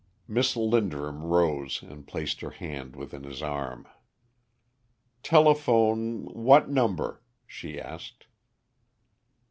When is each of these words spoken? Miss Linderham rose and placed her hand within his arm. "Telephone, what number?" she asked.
Miss 0.27 0.55
Linderham 0.55 1.23
rose 1.23 1.83
and 1.83 2.07
placed 2.07 2.41
her 2.41 2.49
hand 2.49 2.95
within 2.95 3.23
his 3.23 3.43
arm. 3.43 3.87
"Telephone, 5.21 6.23
what 6.33 6.67
number?" 6.67 7.21
she 7.45 7.79
asked. 7.79 8.25